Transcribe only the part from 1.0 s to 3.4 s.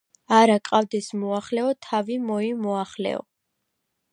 მოახლეო, თავი მოიმოახლეო